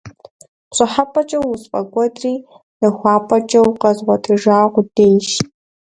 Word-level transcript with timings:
ПщӀыхьэпӀэкӀэ 0.69 1.39
усфӀэкӀуэдри, 1.49 2.33
нахуапӀэкӀэ 2.81 3.59
укъэзгъуэтыжа 3.69 4.57
къудейщ… 4.73 5.29